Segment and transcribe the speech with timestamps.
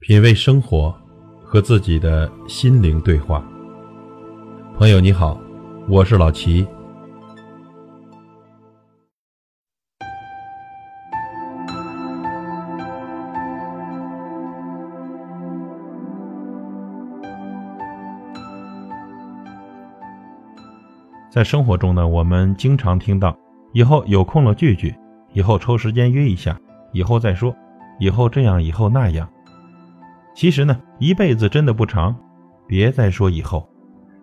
[0.00, 0.94] 品味生活，
[1.42, 3.44] 和自己的心灵对话。
[4.76, 5.36] 朋友你好，
[5.88, 6.64] 我是老齐。
[21.28, 23.36] 在生活中呢，我们经常听到
[23.74, 24.94] “以后有空了聚聚
[25.34, 26.56] ”，“以后抽时间约一下
[26.94, 27.52] ”，“以后再说
[27.98, 29.28] ”，“以后这样，以后那样”。
[30.38, 32.16] 其实呢，一辈子真的不长，
[32.64, 33.68] 别再说以后。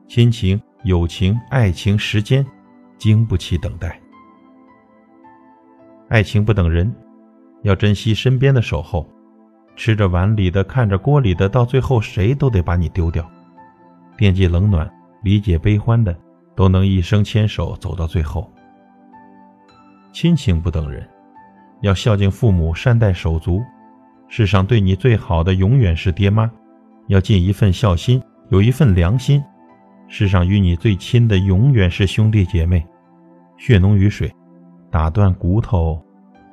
[0.07, 2.45] 亲情、友情、爱情，时间
[2.97, 3.99] 经不起等待。
[6.07, 6.89] 爱情不等人，
[7.63, 9.05] 要珍惜身边的守候。
[9.75, 13.29] 吃着碗里的，看着锅里的，到最后谁都得把你丢掉。
[14.15, 14.89] 惦记冷暖，
[15.21, 16.17] 理解悲欢的，
[16.55, 18.49] 都能一生牵手走到最后。
[20.13, 21.05] 亲情不等人，
[21.81, 23.61] 要孝敬父母，善待手足。
[24.37, 26.51] 世上对你最好的永远是爹妈，
[27.07, 29.41] 要尽一份孝心，有一份良心。
[30.09, 32.85] 世上与你最亲的永远是兄弟姐妹，
[33.55, 34.29] 血浓于水，
[34.91, 35.97] 打断骨头，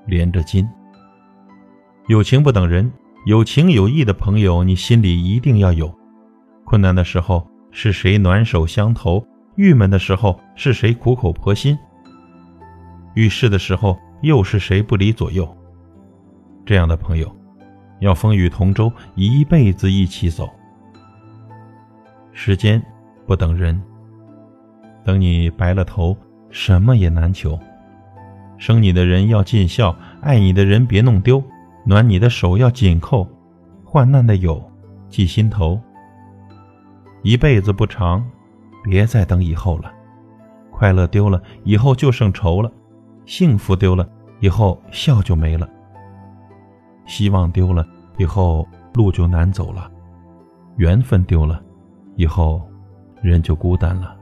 [0.06, 0.64] 连着筋。
[2.06, 2.88] 友情不等人，
[3.26, 5.92] 有情有义的朋友，你心里一定要有。
[6.64, 9.26] 困难的时候是谁暖手相投？
[9.56, 11.76] 郁闷的时候是谁苦口婆心？
[13.16, 15.52] 遇事的时候又是谁不离左右？
[16.64, 17.41] 这样的朋友。
[18.02, 20.50] 要风雨同舟，一辈子一起走。
[22.32, 22.82] 时间
[23.26, 23.80] 不等人，
[25.04, 26.16] 等你白了头，
[26.50, 27.56] 什么也难求。
[28.58, 31.40] 生你的人要尽孝，爱你的人别弄丢，
[31.84, 33.28] 暖你的手要紧扣，
[33.84, 34.60] 患难的友
[35.08, 35.80] 记心头。
[37.22, 38.28] 一辈子不长，
[38.82, 39.92] 别再等以后了。
[40.72, 42.68] 快乐丢了，以后就剩愁了；
[43.26, 44.08] 幸福丢了，
[44.40, 45.68] 以后笑就没了。
[47.06, 47.86] 希望丢了，
[48.18, 49.90] 以后路就难走了；
[50.76, 51.62] 缘分丢了，
[52.16, 52.62] 以后
[53.20, 54.16] 人就孤单了。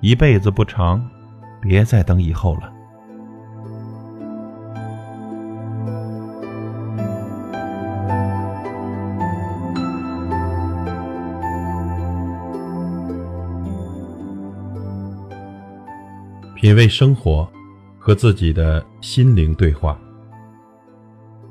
[0.00, 1.04] 一辈子不长，
[1.60, 2.72] 别再等以后了。
[16.54, 17.48] 品味生活，
[17.98, 19.96] 和自己的心灵对话。